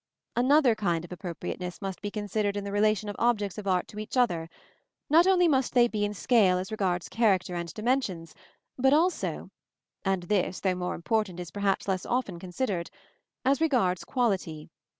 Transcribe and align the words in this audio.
Another 0.35 0.73
kind 0.73 1.05
of 1.05 1.11
appropriateness 1.11 1.79
must 1.79 2.01
be 2.01 2.09
considered 2.09 2.57
in 2.57 2.63
the 2.63 2.71
relation 2.71 3.07
of 3.07 3.15
objects 3.19 3.59
of 3.59 3.67
art 3.67 3.87
to 3.89 3.99
each 3.99 4.17
other: 4.17 4.49
not 5.11 5.27
only 5.27 5.47
must 5.47 5.75
they 5.75 5.87
be 5.87 6.03
in 6.03 6.15
scale 6.15 6.57
as 6.57 6.71
regards 6.71 7.07
character 7.07 7.53
and 7.53 7.71
dimensions, 7.75 8.33
but 8.79 8.93
also 8.93 9.51
and 10.03 10.23
this, 10.23 10.59
though 10.59 10.73
more 10.73 10.95
important, 10.95 11.39
is 11.39 11.51
perhaps 11.51 11.87
less 11.87 12.03
often 12.07 12.39
considered 12.39 12.89
as 13.45 13.61
regards 13.61 14.03
quality. 14.03 14.71